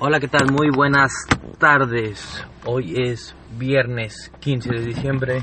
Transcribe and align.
Hola, 0.00 0.20
¿qué 0.20 0.28
tal? 0.28 0.52
Muy 0.52 0.70
buenas 0.70 1.10
tardes. 1.58 2.46
Hoy 2.64 2.94
es 3.02 3.34
viernes 3.58 4.30
15 4.38 4.70
de 4.74 4.80
diciembre 4.80 5.42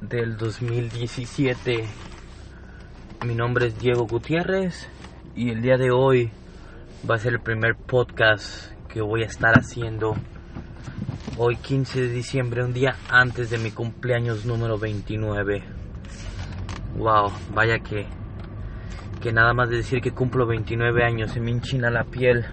del 0.00 0.38
2017. 0.38 1.84
Mi 3.26 3.34
nombre 3.34 3.66
es 3.66 3.78
Diego 3.78 4.06
Gutiérrez 4.06 4.88
y 5.36 5.50
el 5.50 5.60
día 5.60 5.76
de 5.76 5.90
hoy 5.90 6.30
va 7.08 7.16
a 7.16 7.18
ser 7.18 7.34
el 7.34 7.40
primer 7.40 7.76
podcast 7.76 8.72
que 8.88 9.02
voy 9.02 9.24
a 9.24 9.26
estar 9.26 9.52
haciendo. 9.52 10.14
Hoy 11.36 11.56
15 11.56 12.00
de 12.00 12.08
diciembre, 12.08 12.64
un 12.64 12.72
día 12.72 12.96
antes 13.10 13.50
de 13.50 13.58
mi 13.58 13.72
cumpleaños 13.72 14.46
número 14.46 14.78
29. 14.78 15.62
Wow, 16.96 17.30
vaya 17.54 17.78
que 17.80 18.06
que 19.20 19.34
nada 19.34 19.52
más 19.52 19.68
de 19.68 19.76
decir 19.76 20.00
que 20.00 20.12
cumplo 20.12 20.46
29 20.46 21.04
años 21.04 21.32
se 21.32 21.40
me 21.40 21.50
enchina 21.50 21.90
la 21.90 22.04
piel. 22.04 22.46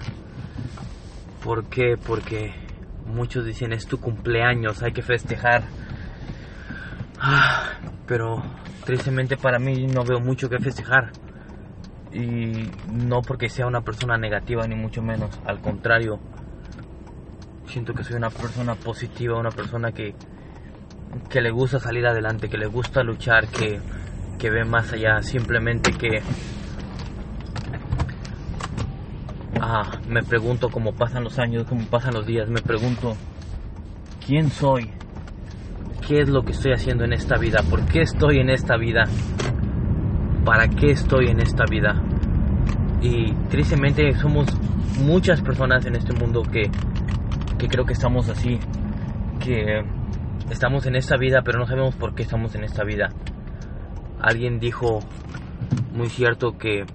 ¿Por 1.47 1.69
qué? 1.69 1.95
Porque 1.95 2.53
muchos 3.05 3.45
dicen 3.45 3.71
es 3.71 3.87
tu 3.87 4.01
cumpleaños, 4.01 4.83
hay 4.83 4.91
que 4.91 5.01
festejar. 5.01 5.63
Ah, 7.21 7.69
pero 8.05 8.43
tristemente 8.83 9.37
para 9.37 9.57
mí 9.57 9.87
no 9.87 10.03
veo 10.03 10.19
mucho 10.19 10.49
que 10.49 10.59
festejar. 10.59 11.13
Y 12.11 12.69
no 12.91 13.21
porque 13.21 13.47
sea 13.47 13.65
una 13.65 13.79
persona 13.79 14.17
negativa 14.17 14.67
ni 14.67 14.75
mucho 14.75 15.01
menos, 15.01 15.39
al 15.45 15.61
contrario. 15.61 16.19
Siento 17.67 17.93
que 17.93 18.03
soy 18.03 18.17
una 18.17 18.29
persona 18.29 18.75
positiva, 18.75 19.39
una 19.39 19.51
persona 19.51 19.93
que, 19.93 20.15
que 21.29 21.39
le 21.39 21.51
gusta 21.51 21.79
salir 21.79 22.05
adelante, 22.07 22.49
que 22.49 22.57
le 22.57 22.67
gusta 22.67 23.03
luchar, 23.03 23.47
que, 23.47 23.79
que 24.37 24.49
ve 24.49 24.65
más 24.65 24.91
allá, 24.91 25.21
simplemente 25.21 25.93
que 25.93 26.21
Ah, 29.59 29.99
me 30.07 30.21
pregunto 30.21 30.69
cómo 30.69 30.93
pasan 30.93 31.23
los 31.23 31.39
años, 31.39 31.65
cómo 31.67 31.83
pasan 31.85 32.13
los 32.13 32.27
días, 32.27 32.47
me 32.49 32.61
pregunto 32.61 33.15
quién 34.25 34.51
soy, 34.51 34.91
qué 36.07 36.21
es 36.21 36.29
lo 36.29 36.43
que 36.43 36.51
estoy 36.51 36.73
haciendo 36.73 37.03
en 37.05 37.13
esta 37.13 37.37
vida, 37.37 37.63
por 37.67 37.83
qué 37.85 38.01
estoy 38.01 38.39
en 38.39 38.49
esta 38.49 38.77
vida, 38.77 39.05
para 40.45 40.67
qué 40.67 40.91
estoy 40.91 41.29
en 41.29 41.39
esta 41.39 41.63
vida. 41.69 42.01
Y 43.01 43.33
tristemente 43.49 44.13
somos 44.15 44.47
muchas 44.99 45.41
personas 45.41 45.85
en 45.85 45.95
este 45.95 46.13
mundo 46.13 46.43
que, 46.43 46.69
que 47.57 47.67
creo 47.67 47.85
que 47.85 47.93
estamos 47.93 48.29
así, 48.29 48.59
que 49.43 49.83
estamos 50.51 50.85
en 50.85 50.95
esta 50.95 51.17
vida 51.17 51.41
pero 51.43 51.59
no 51.59 51.65
sabemos 51.65 51.95
por 51.95 52.13
qué 52.13 52.23
estamos 52.23 52.53
en 52.53 52.63
esta 52.63 52.83
vida. 52.83 53.09
Alguien 54.21 54.59
dijo 54.59 54.99
muy 55.93 56.09
cierto 56.09 56.57
que 56.57 56.85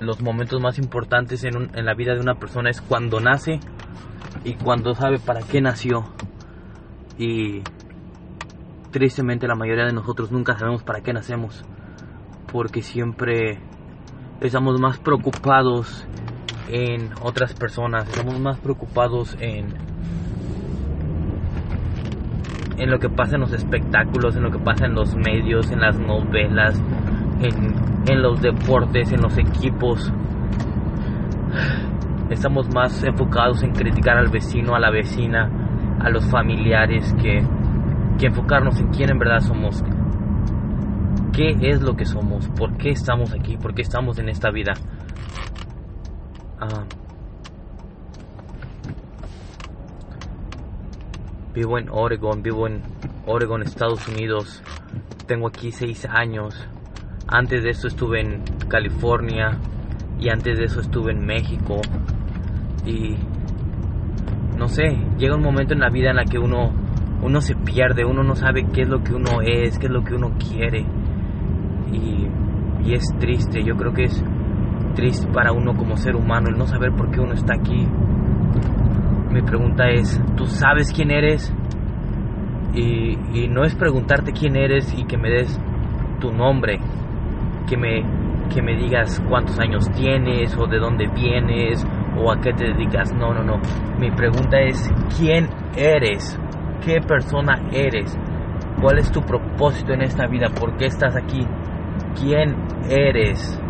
los 0.00 0.20
momentos 0.22 0.60
más 0.60 0.78
importantes 0.78 1.44
en, 1.44 1.70
en, 1.74 1.84
la 1.84 1.94
vida 1.94 2.14
de 2.14 2.20
una 2.20 2.34
persona 2.34 2.70
es 2.70 2.80
cuando 2.80 3.20
nace 3.20 3.60
y 4.44 4.54
cuando 4.54 4.94
sabe 4.94 5.18
para 5.18 5.42
qué 5.42 5.60
nació. 5.60 6.04
Y 7.18 7.62
tristemente 8.90 9.46
la 9.46 9.54
mayoría 9.54 9.84
de 9.84 9.92
nosotros 9.92 10.32
nunca 10.32 10.58
sabemos 10.58 10.82
para 10.82 11.00
qué 11.02 11.12
nacemos. 11.12 11.64
Porque 12.50 12.82
siempre 12.82 13.60
estamos 14.40 14.80
más 14.80 14.98
preocupados 14.98 16.06
en 16.68 17.10
otras 17.22 17.54
personas, 17.54 18.08
estamos 18.08 18.38
más 18.40 18.58
preocupados 18.58 19.36
en 19.40 19.90
en 22.80 22.90
lo 22.90 22.98
que 22.98 23.10
pasa 23.10 23.34
en 23.34 23.42
los 23.42 23.52
espectáculos, 23.52 24.36
en 24.36 24.42
lo 24.42 24.50
que 24.50 24.58
pasa 24.58 24.86
en 24.86 24.94
los 24.94 25.14
medios, 25.14 25.70
en 25.70 25.80
las 25.80 25.98
novelas, 25.98 26.80
en, 27.40 27.74
en 28.08 28.22
los 28.22 28.40
deportes, 28.40 29.12
en 29.12 29.22
los 29.22 29.36
equipos. 29.38 30.12
Estamos 32.30 32.72
más 32.72 33.02
enfocados 33.02 33.62
en 33.62 33.72
criticar 33.72 34.16
al 34.16 34.28
vecino, 34.28 34.74
a 34.74 34.78
la 34.80 34.90
vecina, 34.90 35.50
a 35.98 36.10
los 36.10 36.24
familiares, 36.26 37.14
que, 37.20 37.42
que 38.18 38.26
enfocarnos 38.26 38.78
en 38.80 38.88
quién 38.88 39.10
en 39.10 39.18
verdad 39.18 39.40
somos. 39.40 39.82
¿Qué 41.32 41.56
es 41.60 41.82
lo 41.82 41.96
que 41.96 42.04
somos? 42.04 42.48
¿Por 42.50 42.76
qué 42.76 42.90
estamos 42.90 43.32
aquí? 43.32 43.56
¿Por 43.56 43.74
qué 43.74 43.82
estamos 43.82 44.18
en 44.18 44.28
esta 44.28 44.50
vida? 44.50 44.74
Ah, 46.60 46.84
vivo 51.54 51.78
en 51.78 51.88
Oregon, 51.90 52.42
vivo 52.42 52.66
en 52.66 52.82
Oregon, 53.26 53.62
Estados 53.62 54.06
Unidos. 54.08 54.62
Tengo 55.26 55.48
aquí 55.48 55.72
seis 55.72 56.06
años. 56.06 56.68
Antes 57.26 57.62
de 57.62 57.70
eso 57.70 57.88
estuve 57.88 58.20
en 58.20 58.42
California 58.68 59.58
y 60.18 60.28
antes 60.28 60.58
de 60.58 60.64
eso 60.64 60.80
estuve 60.80 61.12
en 61.12 61.24
México. 61.24 61.80
Y 62.84 63.16
no 64.58 64.68
sé, 64.68 64.84
llega 65.18 65.36
un 65.36 65.42
momento 65.42 65.74
en 65.74 65.80
la 65.80 65.90
vida 65.90 66.10
en 66.10 66.16
la 66.16 66.24
que 66.24 66.38
uno 66.38 66.72
uno 67.22 67.40
se 67.40 67.54
pierde, 67.54 68.04
uno 68.04 68.22
no 68.22 68.34
sabe 68.34 68.66
qué 68.72 68.82
es 68.82 68.88
lo 68.88 69.02
que 69.02 69.14
uno 69.14 69.42
es, 69.42 69.78
qué 69.78 69.86
es 69.86 69.92
lo 69.92 70.02
que 70.02 70.14
uno 70.14 70.32
quiere. 70.38 70.86
Y, 71.92 72.28
es 72.92 73.04
triste, 73.20 73.62
yo 73.62 73.76
creo 73.76 73.92
que 73.92 74.04
es 74.04 74.24
triste 74.96 75.28
para 75.32 75.52
uno 75.52 75.76
como 75.76 75.96
ser 75.96 76.16
humano 76.16 76.48
el 76.48 76.58
no 76.58 76.66
saber 76.66 76.90
por 76.92 77.10
qué 77.10 77.20
uno 77.20 77.34
está 77.34 77.54
aquí. 77.54 77.86
Mi 79.30 79.42
pregunta 79.42 79.88
es, 79.90 80.20
¿tú 80.36 80.46
sabes 80.46 80.90
quién 80.92 81.12
eres? 81.12 81.54
Y 82.74 83.46
no 83.48 83.62
es 83.62 83.76
preguntarte 83.76 84.32
quién 84.32 84.56
eres 84.56 84.92
y 84.96 85.04
que 85.04 85.16
me 85.16 85.30
des 85.30 85.60
tu 86.20 86.32
nombre, 86.32 86.80
que 87.70 87.76
me, 87.76 88.02
que 88.52 88.60
me 88.60 88.74
digas 88.76 89.22
cuántos 89.28 89.58
años 89.60 89.88
tienes 89.92 90.56
o 90.58 90.66
de 90.66 90.78
dónde 90.78 91.06
vienes 91.06 91.86
o 92.18 92.32
a 92.32 92.40
qué 92.40 92.52
te 92.52 92.64
dedicas. 92.64 93.14
No, 93.14 93.32
no, 93.32 93.44
no. 93.44 93.60
Mi 93.98 94.10
pregunta 94.10 94.58
es, 94.60 94.92
¿quién 95.16 95.48
eres? 95.76 96.38
¿Qué 96.84 97.00
persona 97.00 97.62
eres? 97.70 98.18
¿Cuál 98.82 98.98
es 98.98 99.12
tu 99.12 99.20
propósito 99.20 99.92
en 99.92 100.02
esta 100.02 100.26
vida? 100.26 100.48
¿Por 100.48 100.76
qué 100.76 100.86
estás 100.86 101.14
aquí? 101.14 101.46
¿Quién 102.20 102.56
eres? 102.88 103.62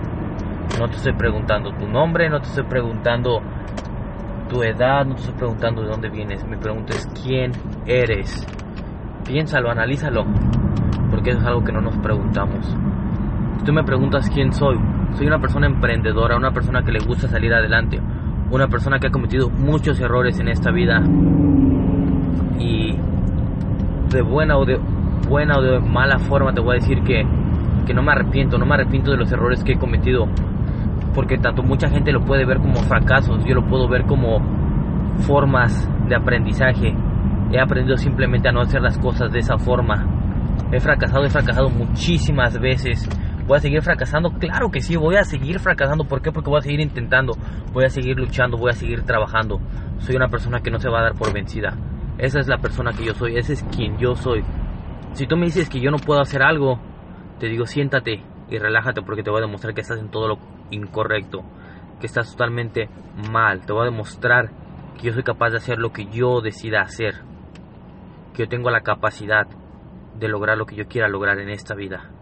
No 0.79 0.89
te 0.89 0.97
estoy 0.97 1.13
preguntando 1.13 1.71
tu 1.73 1.87
nombre, 1.87 2.31
no 2.31 2.41
te 2.41 2.47
estoy 2.47 2.65
preguntando 2.65 3.43
tu 4.49 4.63
edad, 4.63 5.05
no 5.05 5.15
te 5.15 5.21
estoy 5.21 5.35
preguntando 5.35 5.83
de 5.83 5.89
dónde 5.89 6.09
vienes. 6.09 6.43
Mi 6.47 6.57
pregunta 6.57 6.95
es, 6.97 7.07
¿quién 7.23 7.53
eres? 7.85 8.47
Piénsalo, 9.27 9.71
analízalo, 9.71 10.25
porque 11.11 11.31
eso 11.31 11.41
es 11.41 11.47
algo 11.47 11.63
que 11.63 11.73
no 11.73 11.83
nos 11.83 11.99
preguntamos. 11.99 12.75
Si 13.61 13.67
tú 13.67 13.75
me 13.75 13.85
preguntas 13.85 14.31
quién 14.31 14.55
soy, 14.55 14.79
soy 15.19 15.27
una 15.27 15.39
persona 15.39 15.67
emprendedora, 15.67 16.35
una 16.35 16.51
persona 16.51 16.83
que 16.83 16.93
le 16.93 16.99
gusta 17.01 17.29
salir 17.29 17.53
adelante, 17.53 18.01
una 18.51 18.69
persona 18.69 18.99
que 18.99 19.09
ha 19.09 19.11
cometido 19.11 19.51
muchos 19.51 20.01
errores 20.01 20.41
en 20.41 20.49
esta 20.49 20.71
vida 20.71 21.03
y 22.59 22.97
de 24.09 24.23
buena 24.23 24.57
o 24.57 24.65
de 24.65 24.81
buena 25.29 25.59
o 25.59 25.61
de 25.61 25.79
mala 25.79 26.19
forma 26.21 26.55
te 26.55 26.63
voy 26.63 26.71
a 26.71 26.81
decir 26.81 27.03
que, 27.03 27.23
que 27.85 27.93
no 27.93 28.03
me 28.03 28.13
arrepiento, 28.13 28.57
no 28.57 28.65
me 28.65 28.77
arrepiento 28.77 29.11
de 29.11 29.19
los 29.19 29.31
errores 29.31 29.63
que 29.63 29.73
he 29.73 29.79
cometido, 29.79 30.27
porque 31.15 31.37
tanto 31.37 31.63
mucha 31.63 31.91
gente 31.91 32.13
lo 32.13 32.25
puede 32.25 32.47
ver 32.47 32.61
como 32.61 32.77
fracasos, 32.77 33.45
yo 33.45 33.55
lo 33.55 33.67
puedo 33.67 33.89
ver 33.89 34.07
como 34.07 34.41
formas 35.27 35.87
de 36.09 36.17
aprendizaje. 36.17 36.95
He 37.53 37.61
aprendido 37.61 37.99
simplemente 37.99 38.49
a 38.49 38.53
no 38.53 38.63
hacer 38.63 38.81
las 38.81 38.97
cosas 38.97 39.31
de 39.31 39.41
esa 39.41 39.59
forma. 39.59 40.07
He 40.73 40.81
fracasado, 40.81 41.25
he 41.25 41.29
fracasado 41.29 41.69
muchísimas 41.69 42.59
veces. 42.59 43.07
¿Voy 43.51 43.57
a 43.57 43.61
seguir 43.63 43.83
fracasando? 43.83 44.31
Claro 44.39 44.71
que 44.71 44.81
sí, 44.81 44.95
voy 44.95 45.17
a 45.17 45.25
seguir 45.25 45.59
fracasando. 45.59 46.05
¿Por 46.05 46.23
qué? 46.23 46.31
Porque 46.31 46.49
voy 46.49 46.61
a 46.61 46.63
seguir 46.63 46.79
intentando, 46.79 47.33
voy 47.73 47.85
a 47.85 47.91
seguir 47.91 48.17
luchando, 48.17 48.57
voy 48.57 48.71
a 48.71 48.75
seguir 48.75 49.03
trabajando. 49.03 49.61
Soy 49.99 50.15
una 50.15 50.29
persona 50.29 50.61
que 50.61 50.71
no 50.71 50.79
se 50.79 50.89
va 50.89 51.01
a 51.01 51.03
dar 51.03 51.15
por 51.17 51.33
vencida. 51.33 51.77
Esa 52.17 52.39
es 52.39 52.47
la 52.47 52.59
persona 52.59 52.93
que 52.93 53.05
yo 53.05 53.13
soy, 53.13 53.39
ese 53.39 53.55
es 53.55 53.65
quien 53.65 53.99
yo 53.99 54.15
soy. 54.15 54.45
Si 55.15 55.27
tú 55.27 55.37
me 55.37 55.47
dices 55.47 55.69
que 55.69 55.81
yo 55.81 55.91
no 55.91 55.97
puedo 55.97 56.21
hacer 56.21 56.45
algo, 56.45 56.79
te 57.41 57.49
digo 57.49 57.67
siéntate 57.67 58.23
y 58.49 58.59
relájate 58.59 59.03
porque 59.03 59.25
te 59.25 59.31
voy 59.31 59.39
a 59.39 59.47
demostrar 59.47 59.75
que 59.75 59.81
estás 59.81 59.99
en 59.99 60.13
todo 60.13 60.29
lo 60.29 60.39
incorrecto, 60.71 61.43
que 61.99 62.07
estás 62.07 62.31
totalmente 62.31 62.89
mal. 63.33 63.67
Te 63.67 63.73
voy 63.73 63.83
a 63.83 63.91
demostrar 63.91 64.53
que 64.97 65.09
yo 65.09 65.13
soy 65.13 65.25
capaz 65.25 65.51
de 65.51 65.57
hacer 65.57 65.79
lo 65.79 65.91
que 65.91 66.07
yo 66.07 66.41
decida 66.41 66.83
hacer, 66.83 67.17
que 68.33 68.45
yo 68.45 68.49
tengo 68.49 68.71
la 68.71 68.83
capacidad 68.83 69.49
de 70.15 70.29
lograr 70.29 70.57
lo 70.57 70.67
que 70.67 70.77
yo 70.77 70.87
quiera 70.87 71.09
lograr 71.09 71.41
en 71.41 71.49
esta 71.49 71.75
vida. 71.75 72.13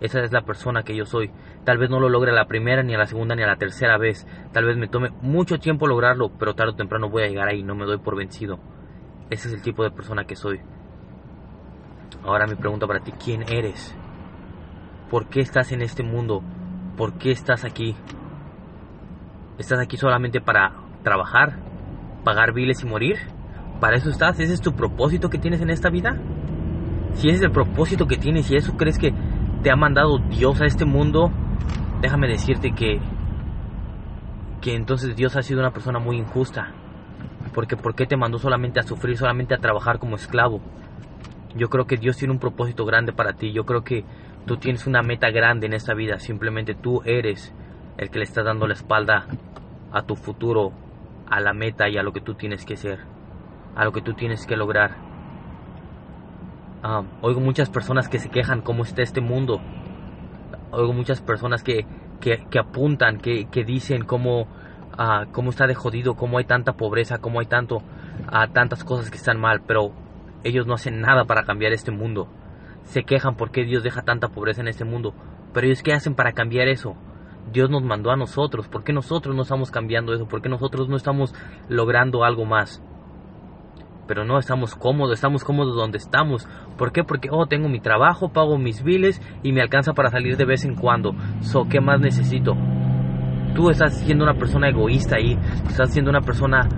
Esa 0.00 0.20
es 0.20 0.32
la 0.32 0.42
persona 0.42 0.82
que 0.82 0.94
yo 0.94 1.06
soy. 1.06 1.30
Tal 1.64 1.78
vez 1.78 1.88
no 1.88 1.98
lo 1.98 2.08
logre 2.08 2.30
a 2.30 2.34
la 2.34 2.46
primera, 2.46 2.82
ni 2.82 2.94
a 2.94 2.98
la 2.98 3.06
segunda, 3.06 3.34
ni 3.34 3.42
a 3.42 3.46
la 3.46 3.56
tercera 3.56 3.96
vez. 3.96 4.26
Tal 4.52 4.64
vez 4.64 4.76
me 4.76 4.88
tome 4.88 5.10
mucho 5.22 5.58
tiempo 5.58 5.86
lograrlo, 5.86 6.30
pero 6.38 6.54
tarde 6.54 6.72
o 6.72 6.76
temprano 6.76 7.08
voy 7.08 7.22
a 7.22 7.28
llegar 7.28 7.48
ahí, 7.48 7.62
no 7.62 7.74
me 7.74 7.86
doy 7.86 7.98
por 7.98 8.16
vencido. 8.16 8.58
Ese 9.30 9.48
es 9.48 9.54
el 9.54 9.62
tipo 9.62 9.82
de 9.82 9.90
persona 9.90 10.24
que 10.24 10.36
soy. 10.36 10.60
Ahora 12.22 12.46
mi 12.46 12.56
pregunta 12.56 12.86
para 12.86 13.00
ti, 13.00 13.12
¿quién 13.12 13.42
eres? 13.48 13.96
¿Por 15.10 15.28
qué 15.28 15.40
estás 15.40 15.72
en 15.72 15.82
este 15.82 16.02
mundo? 16.02 16.42
¿Por 16.96 17.18
qué 17.18 17.30
estás 17.30 17.64
aquí? 17.64 17.96
¿Estás 19.58 19.78
aquí 19.78 19.96
solamente 19.96 20.40
para 20.40 20.72
trabajar? 21.02 21.58
¿Pagar 22.24 22.52
biles 22.52 22.82
y 22.82 22.86
morir? 22.86 23.16
¿Para 23.80 23.96
eso 23.96 24.10
estás? 24.10 24.38
¿Ese 24.40 24.54
es 24.54 24.60
tu 24.60 24.72
propósito 24.72 25.30
que 25.30 25.38
tienes 25.38 25.60
en 25.60 25.70
esta 25.70 25.88
vida? 25.88 26.18
Si 27.14 27.28
ese 27.28 27.36
es 27.38 27.42
el 27.42 27.50
propósito 27.50 28.06
que 28.06 28.16
tienes 28.16 28.50
y 28.50 28.56
eso 28.56 28.76
crees 28.76 28.98
que 28.98 29.14
te 29.66 29.72
ha 29.72 29.74
mandado 29.74 30.18
Dios 30.18 30.60
a 30.60 30.64
este 30.64 30.84
mundo, 30.84 31.32
déjame 32.00 32.28
decirte 32.28 32.70
que 32.70 33.00
que 34.60 34.76
entonces 34.76 35.16
Dios 35.16 35.34
ha 35.34 35.42
sido 35.42 35.58
una 35.58 35.72
persona 35.72 35.98
muy 35.98 36.18
injusta. 36.18 36.68
Porque 37.52 37.76
¿por 37.76 37.96
qué 37.96 38.06
te 38.06 38.16
mandó 38.16 38.38
solamente 38.38 38.78
a 38.78 38.84
sufrir, 38.84 39.16
solamente 39.16 39.54
a 39.54 39.58
trabajar 39.58 39.98
como 39.98 40.14
esclavo? 40.14 40.60
Yo 41.56 41.68
creo 41.68 41.84
que 41.84 41.96
Dios 41.96 42.16
tiene 42.16 42.32
un 42.32 42.38
propósito 42.38 42.84
grande 42.84 43.12
para 43.12 43.32
ti. 43.32 43.52
Yo 43.52 43.64
creo 43.64 43.82
que 43.82 44.04
tú 44.46 44.56
tienes 44.56 44.86
una 44.86 45.02
meta 45.02 45.30
grande 45.30 45.66
en 45.66 45.72
esta 45.72 45.94
vida. 45.94 46.20
Simplemente 46.20 46.76
tú 46.76 47.02
eres 47.04 47.52
el 47.98 48.08
que 48.10 48.20
le 48.20 48.24
está 48.24 48.44
dando 48.44 48.68
la 48.68 48.74
espalda 48.74 49.26
a 49.90 50.02
tu 50.02 50.14
futuro, 50.14 50.74
a 51.28 51.40
la 51.40 51.52
meta 51.52 51.88
y 51.88 51.96
a 51.96 52.04
lo 52.04 52.12
que 52.12 52.20
tú 52.20 52.34
tienes 52.34 52.64
que 52.64 52.76
ser, 52.76 53.00
a 53.74 53.84
lo 53.84 53.90
que 53.90 54.00
tú 54.00 54.14
tienes 54.14 54.46
que 54.46 54.56
lograr. 54.56 55.15
Ah, 56.82 57.02
oigo 57.22 57.40
muchas 57.40 57.70
personas 57.70 58.08
que 58.08 58.18
se 58.18 58.28
quejan 58.28 58.60
cómo 58.60 58.82
está 58.82 59.02
este 59.02 59.20
mundo. 59.20 59.60
Oigo 60.70 60.92
muchas 60.92 61.20
personas 61.20 61.62
que, 61.62 61.86
que, 62.20 62.58
apuntan, 62.58 63.18
que, 63.18 63.46
que, 63.46 63.64
dicen 63.64 64.04
cómo, 64.04 64.46
ah, 64.96 65.26
cómo 65.32 65.50
está 65.50 65.66
de 65.66 65.74
jodido, 65.74 66.14
cómo 66.14 66.38
hay 66.38 66.44
tanta 66.44 66.74
pobreza, 66.74 67.18
cómo 67.18 67.40
hay 67.40 67.46
tanto, 67.46 67.76
uh, 67.76 68.52
tantas 68.52 68.84
cosas 68.84 69.10
que 69.10 69.16
están 69.16 69.40
mal. 69.40 69.62
Pero 69.66 69.92
ellos 70.44 70.66
no 70.66 70.74
hacen 70.74 71.00
nada 71.00 71.24
para 71.24 71.44
cambiar 71.44 71.72
este 71.72 71.90
mundo. 71.90 72.28
Se 72.84 73.04
quejan 73.04 73.36
porque 73.36 73.64
Dios 73.64 73.82
deja 73.82 74.02
tanta 74.02 74.28
pobreza 74.28 74.60
en 74.60 74.68
este 74.68 74.84
mundo. 74.84 75.14
Pero 75.52 75.66
ellos 75.66 75.82
qué 75.82 75.92
hacen 75.92 76.14
para 76.14 76.32
cambiar 76.32 76.68
eso? 76.68 76.94
Dios 77.52 77.70
nos 77.70 77.82
mandó 77.82 78.10
a 78.10 78.16
nosotros. 78.16 78.68
¿Por 78.68 78.84
qué 78.84 78.92
nosotros 78.92 79.34
no 79.34 79.42
estamos 79.42 79.70
cambiando 79.70 80.12
eso? 80.12 80.26
¿Por 80.26 80.42
qué 80.42 80.48
nosotros 80.48 80.88
no 80.88 80.96
estamos 80.96 81.34
logrando 81.68 82.24
algo 82.24 82.44
más? 82.44 82.82
Pero 84.06 84.24
no 84.24 84.38
estamos 84.38 84.74
cómodos, 84.74 85.14
estamos 85.14 85.44
cómodos 85.44 85.76
donde 85.76 85.98
estamos. 85.98 86.48
¿Por 86.76 86.92
qué? 86.92 87.04
Porque, 87.04 87.28
oh, 87.30 87.46
tengo 87.46 87.68
mi 87.68 87.80
trabajo, 87.80 88.28
pago 88.28 88.58
mis 88.58 88.82
biles 88.82 89.20
y 89.42 89.52
me 89.52 89.62
alcanza 89.62 89.92
para 89.92 90.10
salir 90.10 90.36
de 90.36 90.44
vez 90.44 90.64
en 90.64 90.74
cuando. 90.74 91.14
So, 91.40 91.64
¿qué 91.68 91.80
más 91.80 92.00
necesito? 92.00 92.56
Tú 93.54 93.70
estás 93.70 93.98
siendo 93.98 94.24
una 94.24 94.34
persona 94.34 94.68
egoísta 94.68 95.16
ahí. 95.16 95.38
Estás 95.68 95.92
siendo 95.92 96.10
una 96.10 96.20
persona 96.20 96.68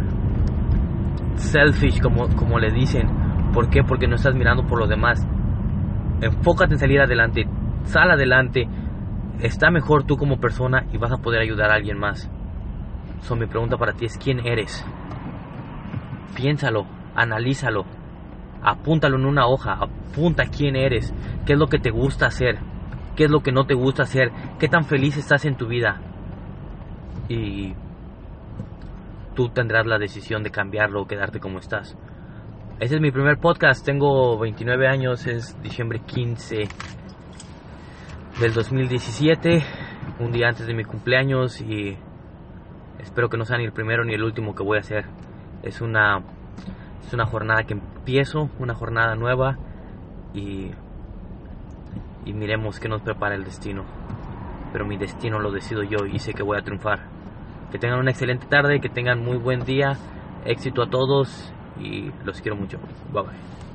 selfish, 1.34 2.00
como, 2.00 2.28
como 2.34 2.58
le 2.58 2.70
dicen 2.72 3.28
¿Por 3.52 3.70
qué? 3.70 3.82
Porque 3.82 4.06
no 4.06 4.16
estás 4.16 4.34
mirando 4.34 4.66
por 4.66 4.78
los 4.78 4.88
demás. 4.88 5.26
Enfócate 6.20 6.74
en 6.74 6.78
salir 6.78 7.00
adelante. 7.00 7.46
Sal 7.84 8.10
adelante. 8.10 8.68
Está 9.40 9.70
mejor 9.70 10.04
tú 10.04 10.16
como 10.16 10.38
persona 10.38 10.86
y 10.92 10.98
vas 10.98 11.12
a 11.12 11.18
poder 11.18 11.40
ayudar 11.40 11.70
a 11.70 11.74
alguien 11.74 11.98
más. 11.98 12.30
So, 13.20 13.36
mi 13.36 13.46
pregunta 13.46 13.76
para 13.76 13.92
ti 13.92 14.04
es 14.04 14.18
¿quién 14.18 14.46
eres? 14.46 14.84
Piénsalo, 16.36 16.86
analízalo, 17.20 17.84
apúntalo 18.62 19.16
en 19.16 19.26
una 19.26 19.46
hoja, 19.46 19.78
apunta 19.80 20.44
quién 20.46 20.76
eres, 20.76 21.12
qué 21.44 21.54
es 21.54 21.58
lo 21.58 21.66
que 21.66 21.78
te 21.78 21.90
gusta 21.90 22.26
hacer, 22.26 22.58
qué 23.16 23.24
es 23.24 23.30
lo 23.30 23.40
que 23.40 23.52
no 23.52 23.66
te 23.66 23.74
gusta 23.74 24.04
hacer, 24.04 24.30
qué 24.58 24.68
tan 24.68 24.84
feliz 24.84 25.16
estás 25.16 25.44
en 25.44 25.56
tu 25.56 25.66
vida. 25.66 26.00
Y 27.28 27.74
tú 29.34 29.48
tendrás 29.50 29.86
la 29.86 29.98
decisión 29.98 30.42
de 30.42 30.50
cambiarlo 30.50 31.02
o 31.02 31.06
quedarte 31.06 31.40
como 31.40 31.58
estás. 31.58 31.96
Este 32.80 32.94
es 32.94 33.00
mi 33.00 33.10
primer 33.10 33.38
podcast, 33.38 33.84
tengo 33.84 34.38
29 34.38 34.86
años, 34.86 35.26
es 35.26 35.60
diciembre 35.62 36.00
15 36.06 36.68
del 38.40 38.54
2017, 38.54 39.64
un 40.20 40.30
día 40.30 40.48
antes 40.48 40.66
de 40.66 40.74
mi 40.74 40.84
cumpleaños 40.84 41.60
y 41.60 41.96
espero 43.00 43.28
que 43.28 43.36
no 43.36 43.44
sea 43.44 43.58
ni 43.58 43.64
el 43.64 43.72
primero 43.72 44.04
ni 44.04 44.14
el 44.14 44.22
último 44.22 44.54
que 44.54 44.62
voy 44.62 44.76
a 44.76 44.80
hacer. 44.80 45.06
Es 45.64 45.80
una, 45.80 46.22
es 47.08 47.14
una 47.14 47.24
jornada 47.24 47.64
que 47.64 47.72
empiezo, 47.72 48.50
una 48.58 48.74
jornada 48.74 49.14
nueva 49.14 49.56
y, 50.34 50.70
y 52.26 52.32
miremos 52.34 52.78
qué 52.78 52.88
nos 52.88 53.00
prepara 53.00 53.34
el 53.34 53.44
destino. 53.44 53.84
Pero 54.72 54.84
mi 54.84 54.98
destino 54.98 55.40
lo 55.40 55.50
decido 55.50 55.82
yo 55.82 56.04
y 56.04 56.18
sé 56.18 56.34
que 56.34 56.42
voy 56.42 56.58
a 56.58 56.62
triunfar. 56.62 57.00
Que 57.72 57.78
tengan 57.78 57.98
una 57.98 58.10
excelente 58.10 58.46
tarde, 58.46 58.80
que 58.80 58.90
tengan 58.90 59.24
muy 59.24 59.38
buen 59.38 59.64
día, 59.64 59.96
éxito 60.44 60.82
a 60.82 60.90
todos 60.90 61.50
y 61.80 62.10
los 62.24 62.42
quiero 62.42 62.56
mucho. 62.56 62.78
Bye 63.10 63.22
bye. 63.22 63.67